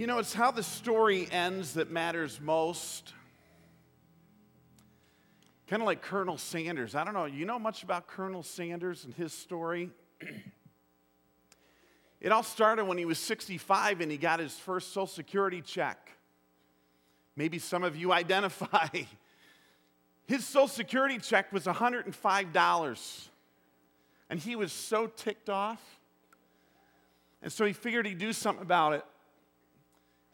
[0.00, 3.12] You know, it's how the story ends that matters most.
[5.66, 6.94] Kind of like Colonel Sanders.
[6.94, 9.90] I don't know, you know much about Colonel Sanders and his story?
[12.22, 16.12] it all started when he was 65 and he got his first Social Security check.
[17.36, 18.88] Maybe some of you identify.
[20.24, 23.28] His Social Security check was $105.
[24.30, 25.82] And he was so ticked off.
[27.42, 29.04] And so he figured he'd do something about it.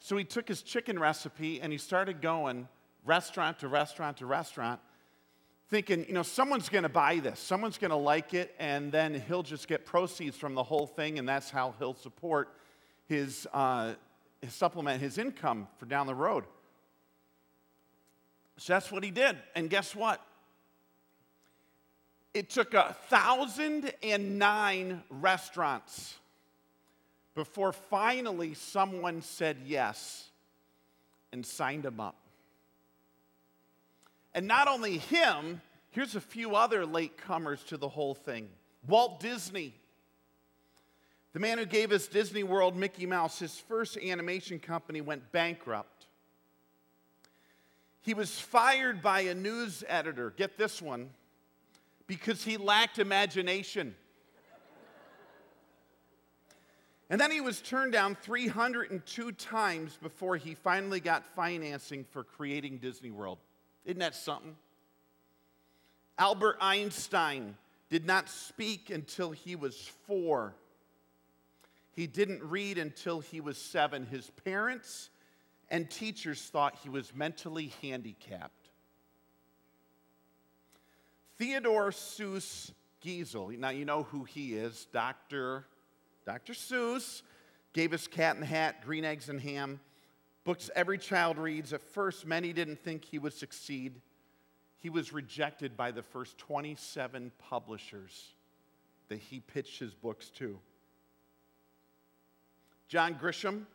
[0.07, 2.69] So he took his chicken recipe and he started going
[3.03, 4.79] restaurant to restaurant to restaurant,
[5.67, 9.21] thinking, you know, someone's going to buy this, someone's going to like it, and then
[9.27, 12.55] he'll just get proceeds from the whole thing, and that's how he'll support
[13.09, 13.95] his, uh,
[14.41, 16.45] his supplement his income for down the road.
[18.55, 19.35] So that's what he did.
[19.55, 20.25] And guess what?
[22.33, 26.15] It took a thousand and nine restaurants
[27.37, 30.27] before finally someone said yes
[31.31, 32.15] and signed him up.
[34.33, 38.49] And not only him, here's a few other latecomers to the whole thing
[38.87, 39.75] Walt Disney.
[41.33, 46.07] The man who gave us Disney World Mickey Mouse, his first animation company went bankrupt.
[48.01, 51.11] He was fired by a news editor, get this one,
[52.07, 53.93] because he lacked imagination.
[57.09, 62.79] And then he was turned down 302 times before he finally got financing for creating
[62.79, 63.37] Disney World.
[63.85, 64.55] Isn't that something?
[66.17, 67.55] Albert Einstein
[67.89, 70.53] did not speak until he was four.
[71.95, 74.05] He didn't read until he was seven.
[74.05, 75.09] His parents
[75.69, 78.69] and teachers thought he was mentally handicapped.
[81.37, 82.71] Theodore Seuss
[83.03, 85.65] Geisel, now you know who he is, Dr.
[86.27, 86.51] Dr.
[86.51, 87.21] Seuss
[87.71, 89.79] gave us Cat in the Hat, Green Eggs and Ham,
[90.43, 91.71] books every child reads.
[91.71, 94.01] At first, many didn't think he would succeed.
[94.75, 98.33] He was rejected by the first 27 publishers
[99.07, 100.59] that he pitched his books to.
[102.89, 103.65] John Grisham,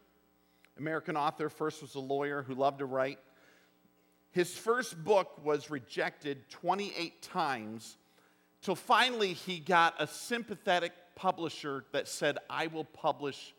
[0.79, 3.19] American author, first was a lawyer who loved to write.
[4.31, 7.97] His first book was rejected 28 times
[8.61, 13.55] till finally he got a sympathetic publisher that said, I will publish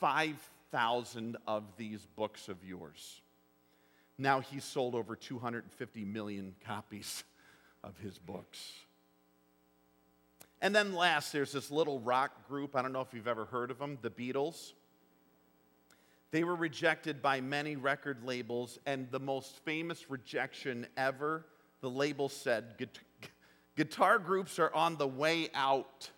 [0.00, 3.20] 5,000 of these books of yours.
[4.18, 7.24] Now he's sold over 250 million copies
[7.84, 8.72] of his books.
[10.60, 12.74] And then last, there's this little rock group.
[12.74, 14.72] I don't know if you've ever heard of them, the Beatles.
[16.30, 21.46] They were rejected by many record labels, and the most famous rejection ever,
[21.80, 22.74] the label said,
[23.76, 26.10] Guitar groups are on the way out.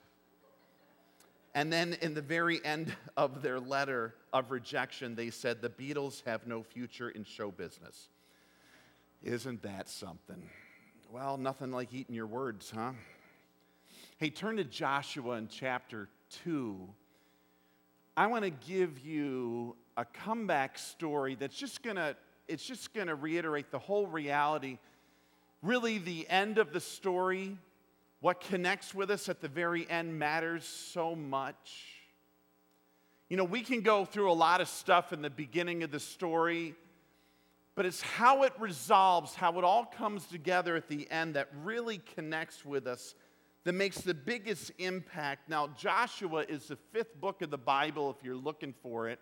[1.54, 6.22] And then in the very end of their letter of rejection, they said, The Beatles
[6.24, 8.08] have no future in show business.
[9.22, 10.48] Isn't that something?
[11.12, 12.92] Well, nothing like eating your words, huh?
[14.18, 16.08] Hey, turn to Joshua in chapter
[16.44, 16.88] 2.
[18.16, 23.06] I want to give you a comeback story that's just going to it's just going
[23.06, 24.78] to reiterate the whole reality.
[25.62, 27.56] Really the end of the story
[28.20, 31.86] what connects with us at the very end matters so much.
[33.28, 36.00] You know, we can go through a lot of stuff in the beginning of the
[36.00, 36.74] story,
[37.74, 41.98] but it's how it resolves, how it all comes together at the end that really
[42.14, 43.14] connects with us,
[43.64, 45.48] that makes the biggest impact.
[45.48, 49.18] Now, Joshua is the fifth book of the Bible if you're looking for it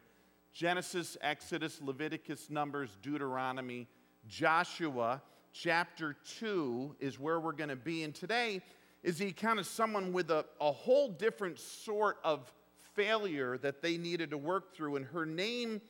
[0.52, 3.86] Genesis, Exodus, Leviticus, Numbers, Deuteronomy,
[4.26, 5.22] Joshua.
[5.52, 8.02] Chapter 2 is where we're going to be.
[8.04, 8.62] And today,
[9.02, 12.52] is he kind of someone with a, a whole different sort of
[12.94, 14.96] failure that they needed to work through.
[14.96, 15.80] And her name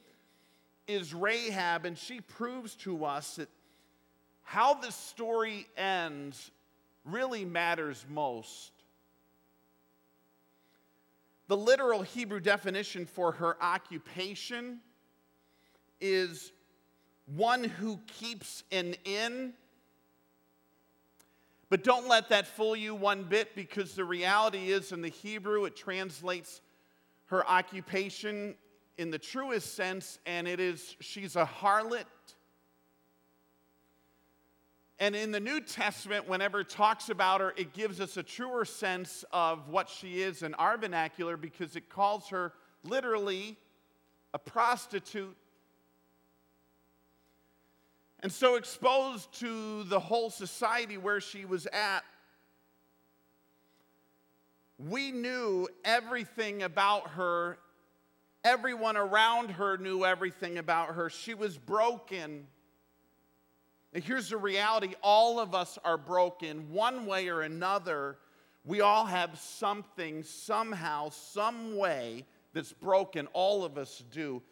[0.87, 3.49] is Rahab, and she proves to us that
[4.43, 6.51] how the story ends
[7.05, 8.73] really matters most.
[11.49, 14.81] The literal Hebrew definition for her occupation
[16.01, 16.53] is
[17.35, 19.55] one who keeps an inn
[21.71, 25.65] but don't let that fool you one bit because the reality is in the Hebrew
[25.65, 26.61] it translates
[27.27, 28.55] her occupation
[28.97, 32.05] in the truest sense, and it is she's a harlot.
[34.99, 38.65] And in the New Testament, whenever it talks about her, it gives us a truer
[38.65, 43.57] sense of what she is in our vernacular because it calls her literally
[44.35, 45.37] a prostitute
[48.21, 52.05] and so exposed to the whole society where she was at,
[54.79, 57.59] we knew everything about her,
[58.45, 61.11] Everyone around her knew everything about her.
[61.11, 62.47] She was broken.
[63.93, 68.19] And here's the reality all of us are broken one way or another.
[68.65, 73.27] We all have something, somehow, some way that's broken.
[73.33, 74.43] All of us do.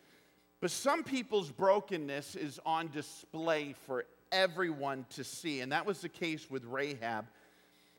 [0.61, 5.61] But some people's brokenness is on display for everyone to see.
[5.61, 7.27] And that was the case with Rahab.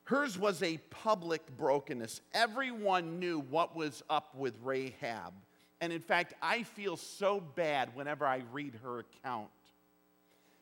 [0.05, 2.21] Hers was a public brokenness.
[2.33, 5.33] Everyone knew what was up with Rahab.
[5.81, 9.49] And in fact, I feel so bad whenever I read her account.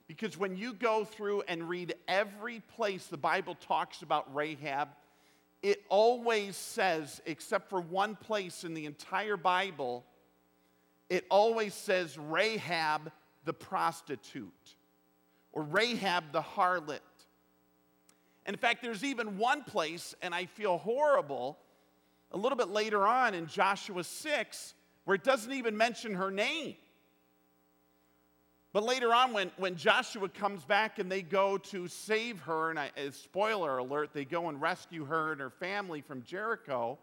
[0.07, 4.89] Because when you go through and read every place the Bible talks about Rahab,
[5.63, 10.03] it always says, except for one place in the entire Bible,
[11.09, 13.11] it always says Rahab
[13.45, 14.75] the prostitute
[15.51, 16.99] or Rahab the harlot.
[18.45, 21.57] And In fact, there's even one place, and I feel horrible,
[22.31, 24.73] a little bit later on in Joshua 6,
[25.05, 26.75] where it doesn't even mention her name.
[28.73, 32.77] But later on, when, when Joshua comes back and they go to save her, and
[32.77, 36.99] I, spoiler alert, they go and rescue her and her family from Jericho.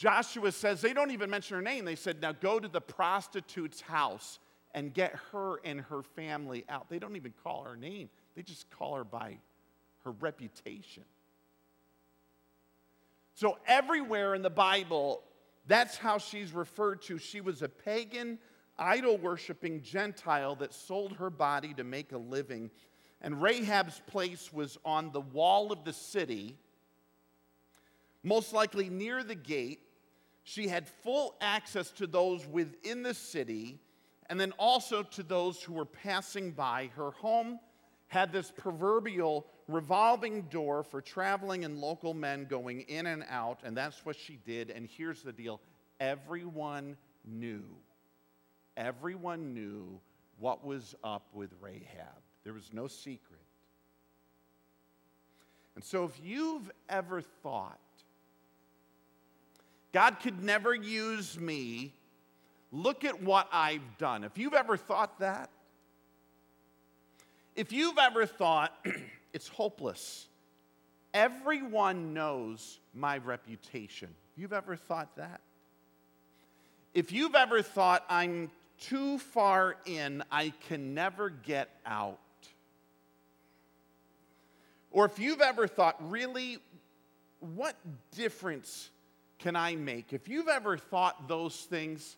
[0.00, 1.84] Joshua says, they don't even mention her name.
[1.84, 4.38] They said, now go to the prostitute's house
[4.72, 6.88] and get her and her family out.
[6.88, 9.36] They don't even call her name, they just call her by
[10.04, 11.02] her reputation.
[13.34, 15.22] So, everywhere in the Bible,
[15.66, 17.18] that's how she's referred to.
[17.18, 18.38] She was a pagan
[18.78, 22.70] idol worshiping Gentile that sold her body to make a living.
[23.20, 26.56] And Rahab's place was on the wall of the city,
[28.22, 29.80] most likely near the gate.
[30.50, 33.78] She had full access to those within the city
[34.28, 36.90] and then also to those who were passing by.
[36.96, 37.60] Her home
[38.08, 43.76] had this proverbial revolving door for traveling and local men going in and out, and
[43.76, 44.70] that's what she did.
[44.70, 45.60] And here's the deal
[46.00, 47.62] everyone knew
[48.76, 50.00] everyone knew
[50.40, 52.24] what was up with Rahab.
[52.42, 53.38] There was no secret.
[55.76, 57.78] And so, if you've ever thought,
[59.92, 61.92] God could never use me,
[62.70, 64.24] look at what I've done.
[64.24, 65.50] If you've ever thought that,
[67.56, 68.72] if you've ever thought
[69.32, 70.26] it's hopeless,
[71.12, 74.08] everyone knows my reputation.
[74.32, 75.40] If you've ever thought that,
[76.94, 78.50] if you've ever thought I'm
[78.80, 82.18] too far in, I can never get out.
[84.90, 86.58] Or if you've ever thought, really,
[87.40, 87.76] what
[88.16, 88.90] difference
[89.40, 90.12] can I make?
[90.12, 92.16] If you've ever thought those things,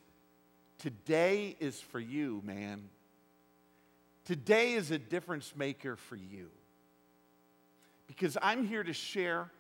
[0.79, 2.83] today is for you, man.
[4.25, 6.51] Today is a difference maker for you.
[8.09, 9.51] Because I'm here to share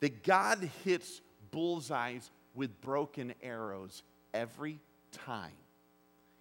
[0.00, 1.20] that God hits
[1.50, 4.78] bullseyes with broken arrows every
[5.12, 5.50] time.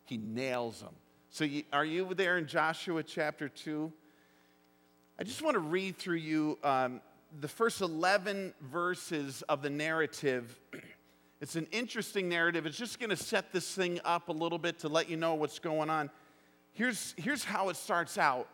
[0.05, 0.93] He nails them.
[1.31, 3.91] So, you, are you there in Joshua chapter 2?
[5.19, 7.01] I just want to read through you um,
[7.39, 10.59] the first 11 verses of the narrative.
[11.39, 12.65] It's an interesting narrative.
[12.65, 15.35] It's just going to set this thing up a little bit to let you know
[15.35, 16.09] what's going on.
[16.73, 18.47] Here's, here's how it starts out.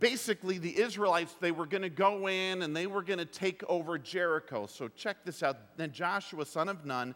[0.00, 3.62] Basically, the Israelites, they were going to go in and they were going to take
[3.68, 4.66] over Jericho.
[4.66, 5.76] So check this out.
[5.76, 7.14] Then Joshua, son of Nun,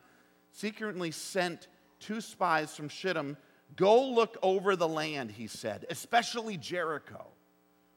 [0.52, 1.66] secretly sent
[1.98, 3.36] two spies from Shittim,
[3.74, 7.26] Go look over the land, he said, especially Jericho.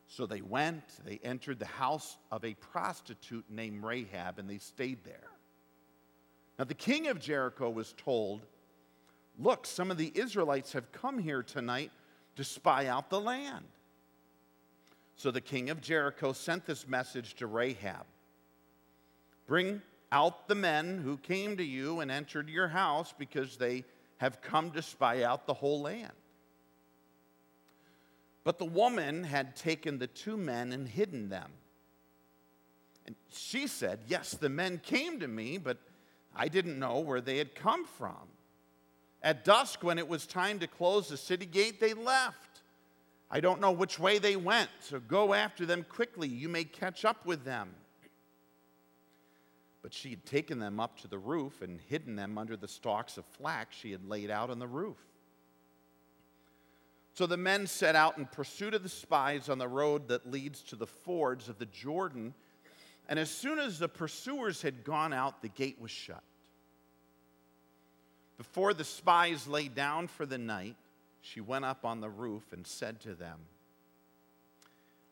[0.10, 5.04] So they went, they entered the house of a prostitute named Rahab, and they stayed
[5.06, 5.30] there.
[6.58, 8.42] Now, the king of Jericho was told,
[9.38, 11.92] Look, some of the Israelites have come here tonight
[12.36, 13.66] to spy out the land.
[15.16, 18.06] So the king of Jericho sent this message to Rahab
[19.48, 23.84] Bring out the men who came to you and entered your house because they
[24.18, 26.12] have come to spy out the whole land.
[28.50, 31.52] But the woman had taken the two men and hidden them.
[33.06, 35.78] And she said, Yes, the men came to me, but
[36.36, 38.28] I didn't know where they had come from.
[39.22, 42.62] At dusk, when it was time to close the city gate, they left.
[43.30, 46.28] I don't know which way they went, so go after them quickly.
[46.28, 47.70] You may catch up with them.
[49.84, 53.20] But she had taken them up to the roof and hidden them under the stalks
[53.20, 54.98] of flax she had laid out on the roof.
[57.20, 60.62] So the men set out in pursuit of the spies on the road that leads
[60.62, 62.34] to the fords of the Jordan.
[63.10, 66.24] And as soon as the pursuers had gone out, the gate was shut.
[68.38, 70.78] Before the spies lay down for the night,
[71.20, 73.40] she went up on the roof and said to them,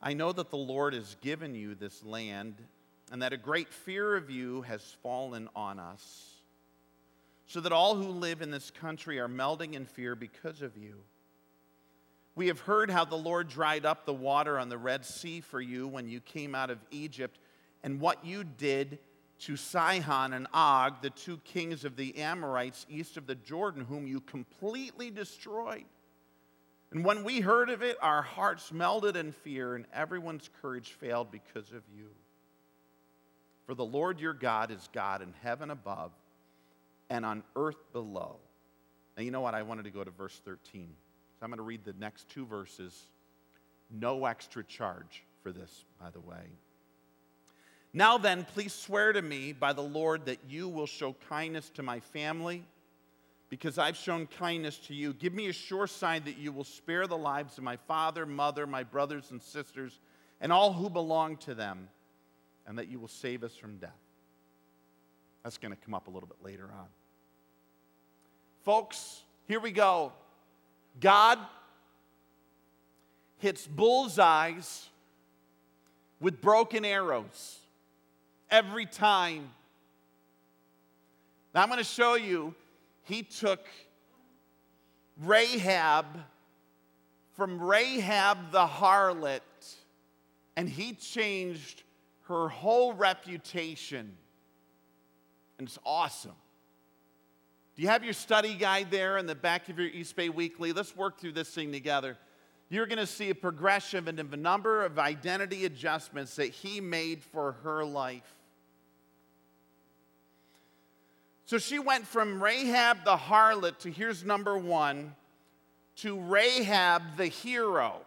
[0.01, 2.55] I know that the Lord has given you this land
[3.11, 6.39] and that a great fear of you has fallen on us.
[7.47, 10.95] so that all who live in this country are melting in fear because of you.
[12.37, 15.59] We have heard how the Lord dried up the water on the Red Sea for
[15.59, 17.39] you when you came out of Egypt,
[17.81, 18.99] and what you did
[19.39, 24.05] to Sihon and Og, the two kings of the Amorites east of the Jordan, whom
[24.05, 25.85] you completely destroyed.
[26.91, 31.31] And when we heard of it, our hearts melted in fear, and everyone's courage failed
[31.31, 32.09] because of you.
[33.65, 36.11] For the Lord your God is God in heaven above
[37.09, 38.35] and on earth below.
[39.17, 39.55] Now, you know what?
[39.55, 40.93] I wanted to go to verse 13.
[41.39, 42.99] So I'm going to read the next two verses.
[43.91, 46.49] No extra charge for this, by the way.
[47.93, 51.83] Now then, please swear to me by the Lord that you will show kindness to
[51.83, 52.63] my family
[53.49, 55.13] because I've shown kindness to you.
[55.13, 58.67] Give me a sure sign that you will spare the lives of my father, mother,
[58.67, 59.99] my brothers and sisters,
[60.41, 61.87] and all who belong to them,
[62.65, 63.91] and that you will save us from death.
[65.43, 66.87] That's going to come up a little bit later on.
[68.63, 70.11] Folks, here we go.
[70.99, 71.39] God
[73.37, 74.89] hits bullseyes
[76.19, 77.59] with broken arrows
[78.49, 79.49] every time.
[81.53, 82.53] Now, I'm going to show you,
[83.03, 83.65] he took
[85.21, 86.05] Rahab
[87.35, 89.41] from Rahab the harlot,
[90.55, 91.83] and he changed
[92.23, 94.11] her whole reputation.
[95.57, 96.35] And it's awesome.
[97.77, 100.73] Do you have your study guide there in the back of your East Bay Weekly?
[100.73, 102.17] Let's work through this thing together.
[102.69, 107.21] You're going to see a progression and a number of identity adjustments that he made
[107.21, 108.35] for her life.
[111.45, 115.15] So she went from Rahab the harlot to here's number one
[115.97, 118.01] to Rahab the hero.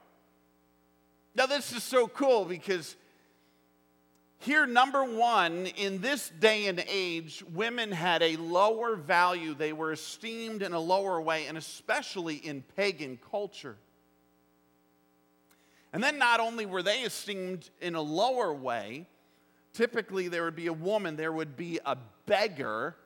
[1.37, 2.97] Now, this is so cool because
[4.41, 9.53] here, number one, in this day and age, women had a lower value.
[9.53, 13.77] They were esteemed in a lower way, and especially in pagan culture.
[15.93, 19.07] And then, not only were they esteemed in a lower way,
[19.75, 22.97] typically there would be a woman, there would be a beggar,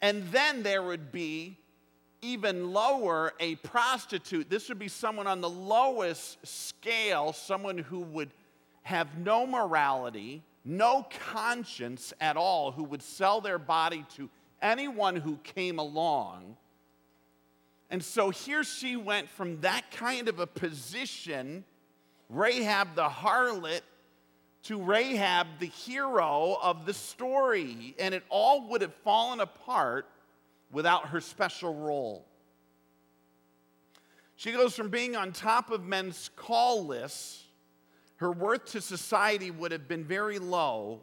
[0.00, 1.56] and then there would be
[2.20, 4.50] even lower a prostitute.
[4.50, 8.30] This would be someone on the lowest scale, someone who would
[8.82, 14.28] have no morality, no conscience at all, who would sell their body to
[14.60, 16.56] anyone who came along.
[17.90, 21.64] And so here she went from that kind of a position,
[22.28, 23.82] Rahab the harlot,
[24.64, 27.94] to Rahab the hero of the story.
[27.98, 30.08] And it all would have fallen apart
[30.70, 32.24] without her special role.
[34.36, 37.41] She goes from being on top of men's call lists
[38.22, 41.00] her worth to society would have been very low.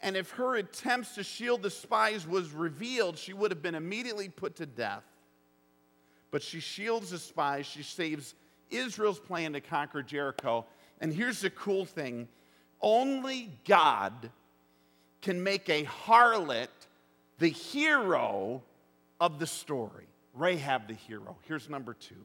[0.00, 4.30] And if her attempts to shield the spies was revealed, she would have been immediately
[4.30, 5.04] put to death.
[6.30, 8.34] But she shields the spies, she saves
[8.70, 10.64] Israel's plan to conquer Jericho.
[11.02, 12.26] And here's the cool thing
[12.80, 14.30] only God
[15.20, 16.68] can make a harlot
[17.38, 18.62] the hero
[19.20, 20.06] of the story.
[20.32, 21.36] Rahab, the hero.
[21.46, 22.16] Here's number two.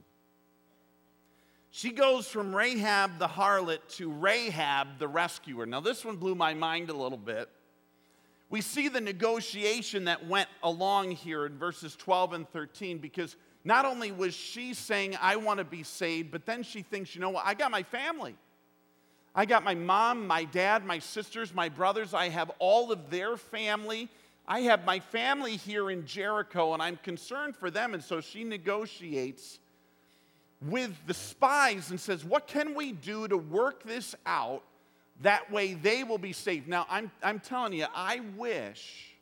[1.78, 5.66] She goes from Rahab the harlot to Rahab the rescuer.
[5.66, 7.50] Now, this one blew my mind a little bit.
[8.50, 13.84] We see the negotiation that went along here in verses 12 and 13 because not
[13.84, 17.32] only was she saying, I want to be saved, but then she thinks, you know
[17.32, 18.38] what, I got my family.
[19.36, 22.14] I got my mom, my dad, my sisters, my brothers.
[22.14, 24.08] I have all of their family.
[24.48, 27.94] I have my family here in Jericho, and I'm concerned for them.
[27.94, 29.60] And so she negotiates
[30.62, 34.64] with the spies and says, What can we do to work this out?
[35.22, 36.68] That way they will be saved.
[36.68, 39.16] Now, I'm, I'm telling you, I wish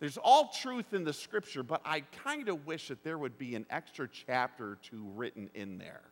[0.00, 3.54] there's all truth in the scripture, but I kind of wish that there would be
[3.54, 6.02] an extra chapter or two written in there.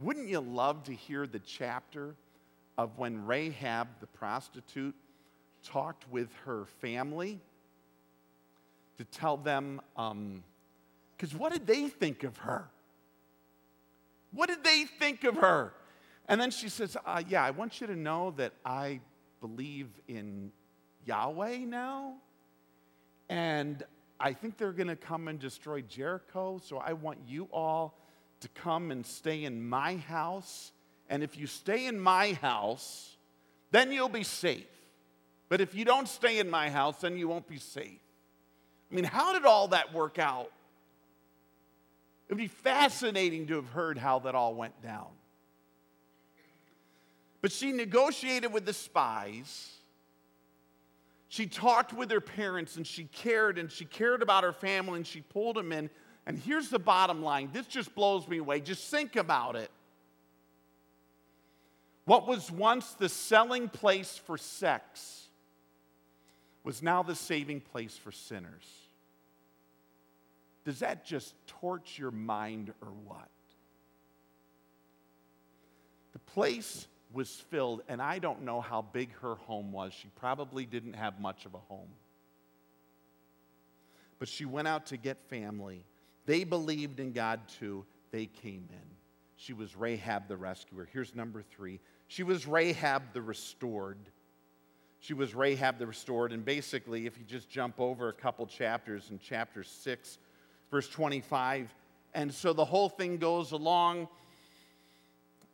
[0.00, 2.14] Wouldn't you love to hear the chapter
[2.76, 4.94] of when Rahab the prostitute
[5.62, 7.40] talked with her family
[8.98, 12.68] to tell them, because um, what did they think of her?
[14.32, 15.72] What did they think of her?
[16.28, 19.00] And then she says, uh, Yeah, I want you to know that I
[19.40, 20.52] believe in
[21.04, 22.14] Yahweh now.
[23.28, 23.82] And
[24.18, 26.60] I think they're going to come and destroy Jericho.
[26.62, 27.98] So I want you all
[28.40, 30.72] to come and stay in my house.
[31.08, 33.16] And if you stay in my house,
[33.70, 34.66] then you'll be safe.
[35.48, 38.00] But if you don't stay in my house, then you won't be safe.
[38.90, 40.50] I mean, how did all that work out?
[42.32, 45.08] It would be fascinating to have heard how that all went down.
[47.42, 49.70] But she negotiated with the spies.
[51.28, 55.06] She talked with her parents and she cared and she cared about her family and
[55.06, 55.90] she pulled them in.
[56.24, 58.60] And here's the bottom line this just blows me away.
[58.60, 59.70] Just think about it.
[62.06, 65.28] What was once the selling place for sex
[66.64, 68.81] was now the saving place for sinners.
[70.64, 73.28] Does that just torch your mind or what?
[76.12, 79.92] The place was filled, and I don't know how big her home was.
[79.92, 81.90] She probably didn't have much of a home.
[84.18, 85.84] But she went out to get family.
[86.26, 87.84] They believed in God too.
[88.12, 88.96] They came in.
[89.36, 90.88] She was Rahab the rescuer.
[90.92, 93.98] Here's number three she was Rahab the restored.
[95.00, 96.32] She was Rahab the restored.
[96.32, 100.18] And basically, if you just jump over a couple chapters in chapter 6,
[100.72, 101.72] verse 25,
[102.14, 104.08] and so the whole thing goes along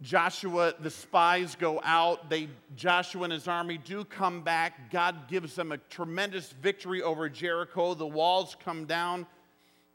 [0.01, 2.31] Joshua, the spies go out.
[2.31, 4.93] They, Joshua and his army do come back.
[4.93, 7.95] God gives them a tremendous victory over Jericho.
[7.95, 9.27] The walls come down.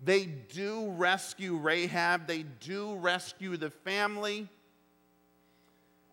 [0.03, 4.49] They do rescue Rahab, they do rescue the family.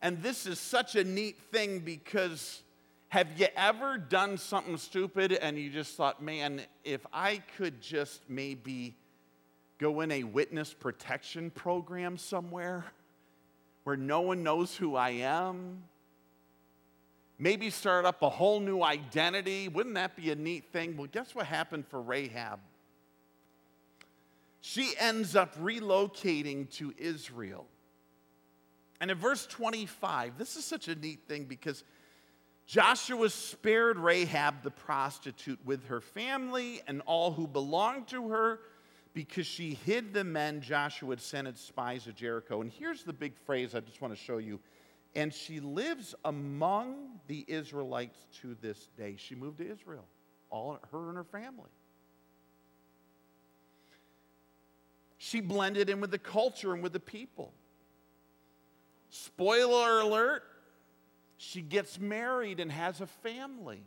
[0.03, 2.63] And this is such a neat thing because
[3.11, 8.23] have you ever done something stupid and you just thought, man, if I could just
[8.29, 8.97] maybe
[9.79, 12.87] go in a witness protection program somewhere?
[13.85, 15.83] where no one knows who I am.
[17.39, 19.69] Maybe start up a whole new identity.
[19.69, 20.97] Wouldn't that be a neat thing?
[20.97, 22.61] Well, guess what happened for Rahab?
[24.61, 27.67] She ends up relocating to Israel.
[29.01, 31.83] And in verse 25, this is such a neat thing because
[32.71, 38.61] Joshua spared Rahab the prostitute with her family and all who belonged to her
[39.13, 42.61] because she hid the men Joshua had sent as spies of Jericho.
[42.61, 44.61] And here's the big phrase I just want to show you.
[45.17, 49.17] And she lives among the Israelites to this day.
[49.19, 50.07] She moved to Israel,
[50.49, 51.71] all her and her family.
[55.19, 57.53] She blended in with the culture and with the people.
[59.09, 60.45] Spoiler alert,
[61.43, 63.81] she gets married and has a family.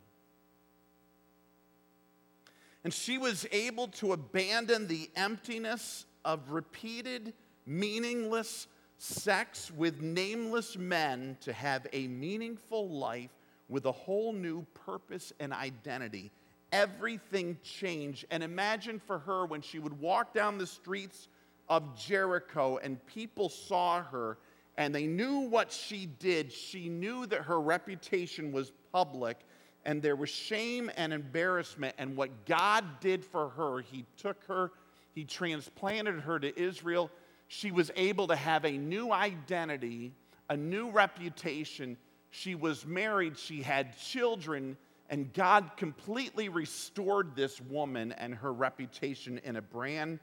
[2.82, 7.32] And she was able to abandon the emptiness of repeated,
[7.64, 8.66] meaningless
[8.98, 13.30] sex with nameless men to have a meaningful life
[13.68, 16.32] with a whole new purpose and identity.
[16.72, 18.24] Everything changed.
[18.32, 21.28] And imagine for her when she would walk down the streets
[21.68, 24.38] of Jericho and people saw her
[24.76, 26.52] and they knew what she did.
[26.52, 29.38] She knew that her reputation was public
[29.84, 31.94] and there was shame and embarrassment.
[31.98, 34.72] And what God did for her, He took her,
[35.14, 37.10] He transplanted her to Israel.
[37.48, 40.12] She was able to have a new identity,
[40.48, 41.96] a new reputation.
[42.30, 44.76] She was married, she had children,
[45.10, 50.18] and God completely restored this woman and her reputation in a brand,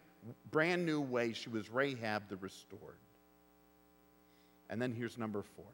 [0.50, 1.34] brand new way.
[1.34, 2.98] She was Rahab the restored.
[4.72, 5.66] And then here's number four.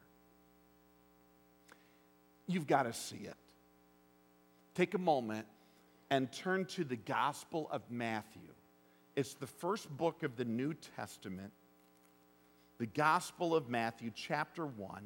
[2.46, 3.36] You've got to see it
[4.74, 5.44] take a moment
[6.08, 8.48] and turn to the Gospel of Matthew.
[9.16, 11.50] It's the first book of the New Testament,
[12.78, 15.02] the Gospel of Matthew, chapter 1.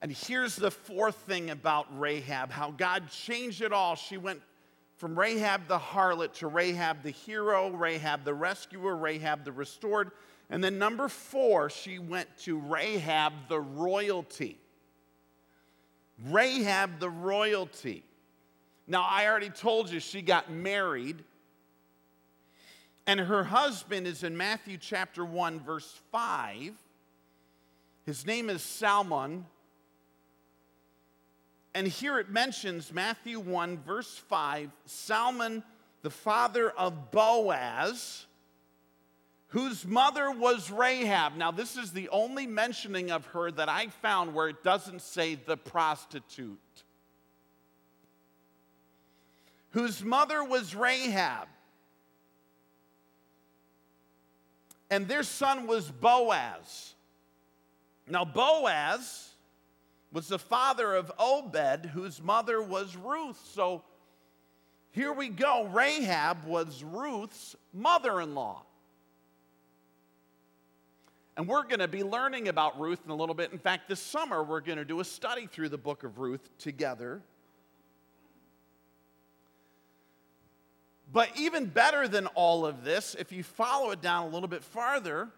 [0.00, 3.94] And here's the fourth thing about Rahab how God changed it all.
[3.94, 4.40] She went
[4.96, 10.10] from Rahab the harlot to Rahab the hero, Rahab the rescuer, Rahab the restored.
[10.48, 14.58] And then number four, she went to Rahab the royalty.
[16.28, 18.04] Rahab the royalty.
[18.86, 21.22] Now, I already told you she got married,
[23.06, 26.72] and her husband is in Matthew chapter 1, verse 5.
[28.06, 29.44] His name is Salmon.
[31.76, 35.62] And here it mentions Matthew 1, verse 5 Salmon,
[36.00, 38.24] the father of Boaz
[39.48, 41.36] whose mother was Rahab.
[41.36, 45.34] Now, this is the only mentioning of her that I found where it doesn't say
[45.34, 46.58] the prostitute.
[49.72, 51.46] Whose mother was Rahab.
[54.90, 56.94] And their son was Boaz.
[58.08, 59.30] Now, Boaz
[60.16, 63.38] was the father of Obed, whose mother was Ruth.
[63.52, 63.82] So
[64.92, 65.66] here we go.
[65.66, 68.62] Rahab was Ruth's mother in law.
[71.36, 73.52] And we're going to be learning about Ruth in a little bit.
[73.52, 76.48] In fact, this summer we're going to do a study through the book of Ruth
[76.56, 77.20] together.
[81.12, 84.64] But even better than all of this, if you follow it down a little bit
[84.64, 85.28] farther,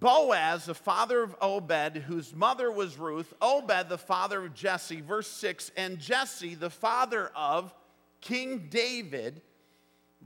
[0.00, 5.28] Boaz, the father of Obed, whose mother was Ruth, Obed, the father of Jesse, verse
[5.28, 7.72] 6, and Jesse, the father of
[8.20, 9.42] King David,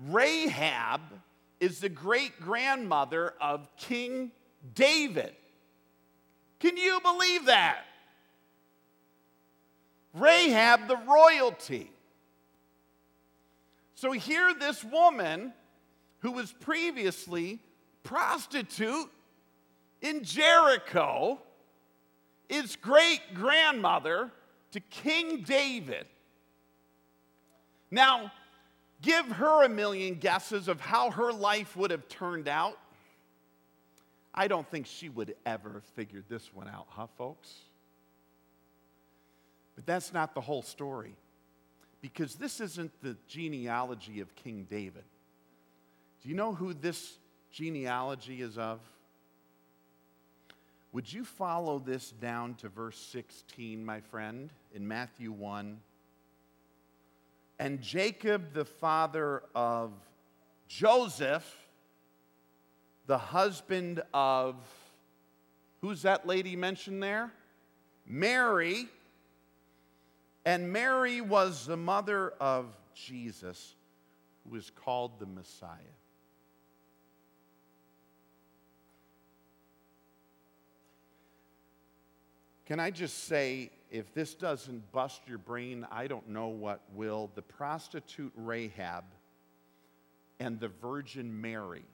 [0.09, 1.01] Rahab
[1.61, 4.31] is the great grandmother of King
[4.75, 5.35] David.
[6.61, 7.85] Can you believe that?
[10.15, 11.91] Rahab, the royalty.
[13.95, 15.53] So here, this woman
[16.21, 17.61] who was previously
[18.03, 19.11] prostitute
[20.01, 21.41] in Jericho
[22.49, 24.31] is great grandmother
[24.73, 26.07] to King David.
[27.91, 28.33] Now,
[29.03, 32.79] give her a million guesses of how her life would have turned out.
[34.35, 37.53] I don't think she would ever have figured this one out, huh, folks?
[39.75, 41.17] But that's not the whole story,
[42.01, 45.05] because this isn't the genealogy of King David.
[46.23, 47.19] Do you know who this
[47.51, 48.81] genealogy is of?
[50.93, 55.81] Would you follow this down to verse 16, my friend, in Matthew 1?
[57.59, 59.93] And Jacob, the father of
[60.67, 61.45] Joseph,
[63.07, 64.57] the husband of,
[65.81, 67.33] who's that lady mentioned there?
[68.07, 68.89] Mary.
[70.45, 73.75] And Mary was the mother of Jesus,
[74.49, 75.77] who is called the Messiah.
[82.69, 87.31] Can I just say, if this doesn't bust your brain, I don't know what will.
[87.35, 89.05] The prostitute Rahab
[90.39, 91.87] and the Virgin Mary.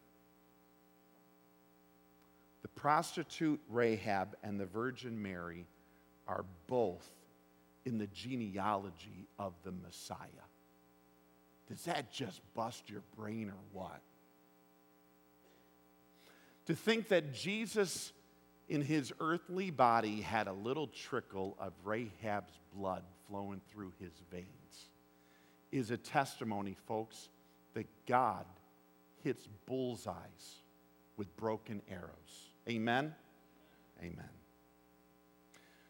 [2.63, 5.65] The prostitute Rahab and the Virgin Mary
[6.27, 7.09] are both
[7.85, 10.19] in the genealogy of the Messiah.
[11.69, 14.01] Does that just bust your brain or what?
[16.67, 18.13] To think that Jesus
[18.69, 24.47] in his earthly body had a little trickle of Rahab's blood flowing through his veins
[25.73, 27.29] is a testimony, folks,
[27.75, 28.47] that God
[29.23, 30.63] hits bullseyes
[31.17, 32.51] with broken arrows.
[32.69, 33.15] Amen?
[34.01, 34.29] Amen.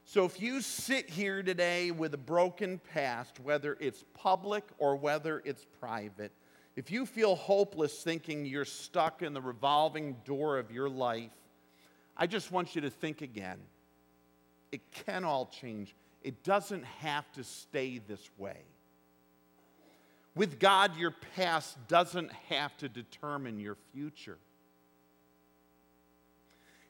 [0.07, 5.43] So if you sit here today with a broken past, whether it's public or whether
[5.45, 6.33] it's private,
[6.77, 11.31] if you feel hopeless thinking you're stuck in the revolving door of your life,
[12.17, 13.59] I just want you to think again.
[14.73, 18.59] It can all change, it doesn't have to stay this way.
[20.35, 24.39] With God, your past doesn't have to determine your future.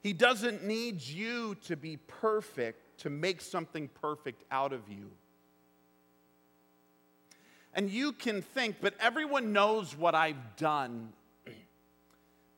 [0.02, 5.10] He doesn't need you to be perfect to make something perfect out of you.
[7.74, 11.12] And you can think, but everyone knows what I've done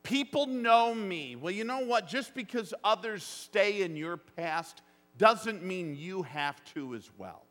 [0.06, 1.34] People know me.
[1.34, 2.06] Well, you know what?
[2.06, 4.82] Just because others stay in your past
[5.18, 7.42] doesn't mean you have to as well.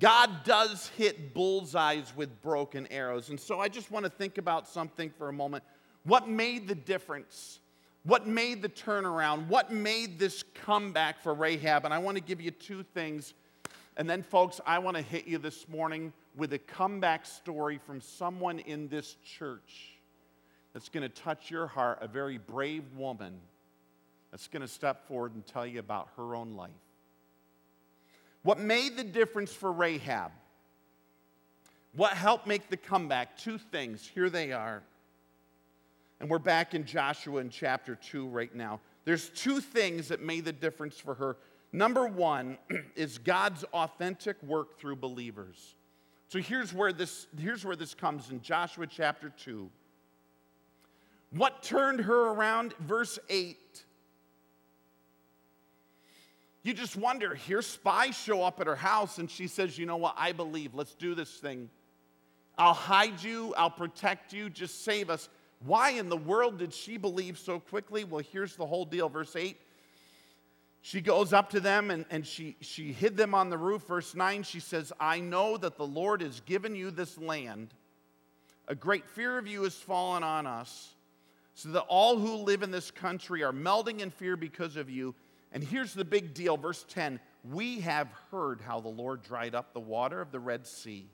[0.00, 3.30] God does hit bullseyes with broken arrows.
[3.30, 5.62] And so I just want to think about something for a moment.
[6.02, 7.60] What made the difference?
[8.02, 9.46] What made the turnaround?
[9.46, 11.84] What made this comeback for Rahab?
[11.84, 13.34] And I want to give you two things.
[13.96, 18.00] And then, folks, I want to hit you this morning with a comeback story from
[18.00, 19.96] someone in this church
[20.72, 23.34] that's going to touch your heart, a very brave woman
[24.30, 26.70] that's going to step forward and tell you about her own life.
[28.42, 30.30] What made the difference for Rahab?
[31.94, 33.38] What helped make the comeback?
[33.38, 34.06] Two things.
[34.06, 34.82] Here they are.
[36.20, 38.80] And we're back in Joshua in chapter 2 right now.
[39.06, 41.36] There's two things that made the difference for her.
[41.72, 42.58] Number one
[42.96, 45.75] is God's authentic work through believers.
[46.28, 49.70] So here's where this, here's where this comes in Joshua chapter 2.
[51.30, 52.74] What turned her around?
[52.80, 53.56] Verse 8.
[56.62, 59.98] You just wonder here, spies show up at her house, and she says, You know
[59.98, 60.16] what?
[60.18, 60.74] I believe.
[60.74, 61.70] Let's do this thing.
[62.58, 65.28] I'll hide you, I'll protect you, just save us.
[65.64, 68.04] Why in the world did she believe so quickly?
[68.04, 69.08] Well, here's the whole deal.
[69.08, 69.56] Verse 8
[70.86, 73.88] she goes up to them and, and she, she hid them on the roof.
[73.88, 77.74] Verse 9, she says, I know that the Lord has given you this land.
[78.68, 80.94] A great fear of you has fallen on us,
[81.54, 85.12] so that all who live in this country are melting in fear because of you.
[85.50, 89.72] And here's the big deal, verse 10 We have heard how the Lord dried up
[89.72, 91.10] the water of the Red Sea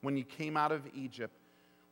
[0.00, 1.38] when you came out of Egypt.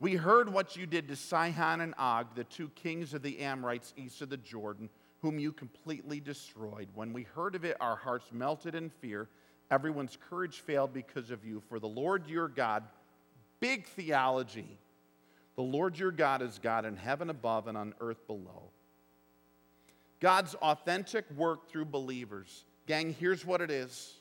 [0.01, 3.94] We heard what you did to Sihon and Og, the two kings of the Amorites
[3.97, 4.88] east of the Jordan
[5.20, 6.88] whom you completely destroyed.
[6.94, 9.28] When we heard of it, our hearts melted in fear.
[9.70, 11.61] Everyone's courage failed because of you.
[11.68, 12.85] For the Lord your God,
[13.61, 14.78] big theology,
[15.59, 18.70] The Lord your God is God in heaven above and on earth below.
[20.20, 22.64] God's authentic work through believers.
[22.87, 24.14] Gang, here's what it is.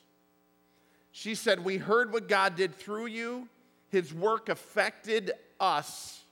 [1.12, 3.48] She said, We heard what God did through you,
[3.90, 5.30] His work affected
[5.60, 6.24] us.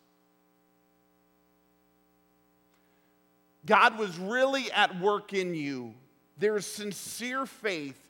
[3.66, 5.92] God was really at work in you.
[6.38, 8.00] There's sincere faith.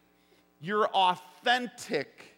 [0.60, 2.36] You're authentic.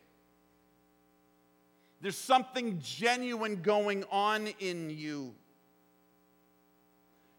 [2.00, 5.35] There's something genuine going on in you.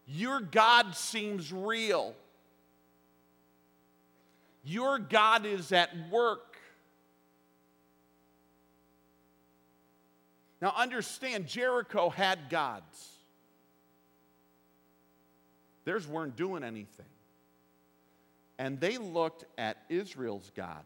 [0.05, 2.13] Your God seems real.
[4.63, 6.57] Your God is at work.
[10.61, 13.18] Now, understand, Jericho had gods.
[15.89, 17.07] Theirs weren't doing anything.
[18.59, 20.83] And they looked at Israel's God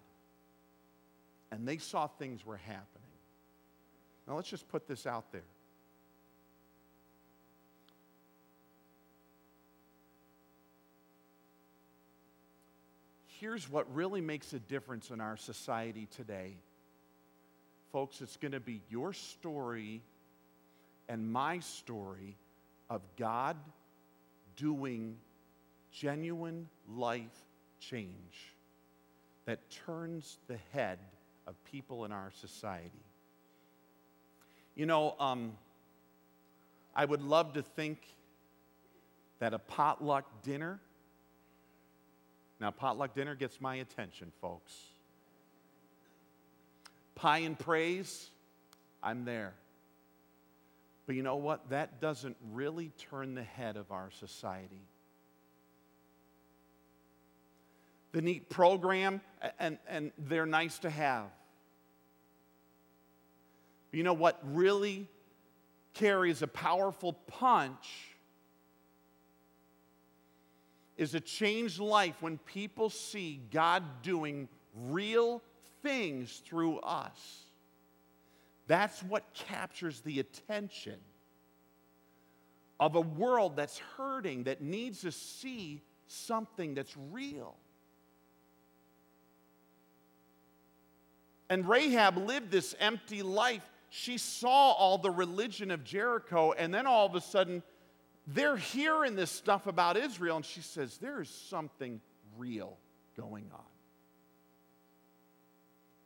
[1.52, 2.86] and they saw things were happening.
[4.26, 5.44] Now, let's just put this out there.
[13.42, 16.54] Here's what really makes a difference in our society today.
[17.92, 20.02] Folks, it's going to be your story
[21.10, 22.38] and my story
[22.90, 23.58] of God
[24.56, 25.18] doing
[25.92, 27.46] genuine life
[27.80, 28.56] change
[29.46, 31.00] that turns the head
[31.48, 32.92] of people in our society.
[34.76, 35.54] You know, um,
[36.96, 38.00] I would love to think
[39.40, 40.80] that a potluck dinner,
[42.60, 44.74] now, potluck dinner gets my attention, folks.
[47.16, 48.30] Pie and praise,
[49.04, 49.54] I'm there.
[51.06, 51.70] But you know what?
[51.70, 54.82] That doesn't really turn the head of our society.
[58.14, 59.22] The neat program,
[59.60, 61.26] and, and they're nice to have.
[63.92, 65.08] But you know what really
[65.94, 68.14] carries a powerful punch
[70.98, 74.48] is a changed life when people see God doing
[74.88, 75.42] real
[75.82, 77.43] things through us.
[78.68, 80.98] That's what captures the attention
[82.80, 87.56] of a world that's hurting, that needs to see something that's real.
[91.50, 93.64] And Rahab lived this empty life.
[93.90, 97.62] She saw all the religion of Jericho, and then all of a sudden,
[98.26, 102.02] they're hearing this stuff about Israel, and she says, There is something
[102.38, 102.78] real
[103.16, 103.62] going on.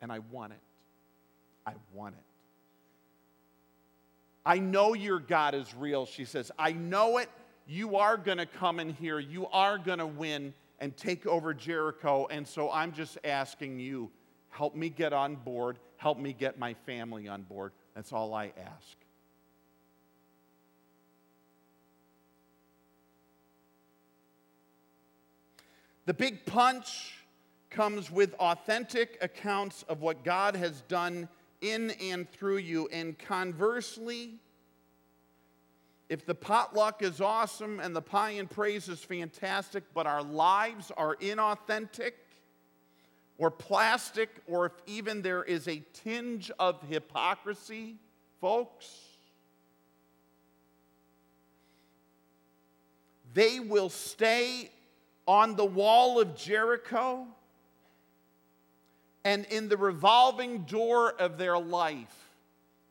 [0.02, 0.60] And I want it.
[1.66, 2.27] I want it.
[4.48, 6.54] I know your God is real, she says.
[6.58, 7.30] I know it.
[7.68, 9.20] You are going to come in here.
[9.20, 12.28] You are going to win and take over Jericho.
[12.32, 14.10] And so I'm just asking you,
[14.48, 15.80] help me get on board.
[15.98, 17.74] Help me get my family on board.
[17.94, 18.96] That's all I ask.
[26.06, 27.18] The big punch
[27.70, 31.28] comes with authentic accounts of what God has done
[31.62, 32.88] in and through you.
[32.92, 34.36] And conversely,
[36.10, 40.92] if the potluck is awesome and the pie and praise is fantastic, but our lives
[40.96, 42.12] are inauthentic
[43.38, 47.96] or plastic, or if even there is a tinge of hypocrisy,
[48.42, 49.02] folks,
[53.34, 54.72] they will stay
[55.28, 57.28] on the wall of Jericho
[59.28, 62.32] and in the revolving door of their life,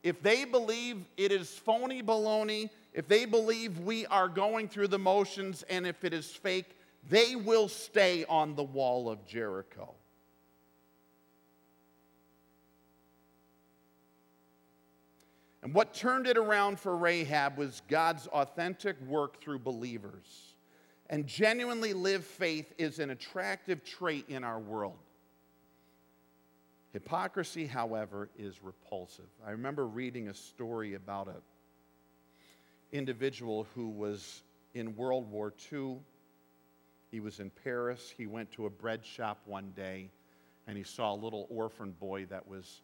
[0.03, 4.99] if they believe it is phony baloney, if they believe we are going through the
[4.99, 6.77] motions, and if it is fake,
[7.09, 9.95] they will stay on the wall of Jericho.
[15.63, 20.55] And what turned it around for Rahab was God's authentic work through believers.
[21.09, 24.99] And genuinely live faith is an attractive trait in our world.
[26.93, 29.29] Hypocrisy, however, is repulsive.
[29.47, 31.43] I remember reading a story about an
[32.93, 34.43] individual who was
[34.75, 35.99] in World War II.
[37.11, 38.13] He was in Paris.
[38.17, 40.11] He went to a bread shop one day
[40.67, 42.83] and he saw a little orphan boy that was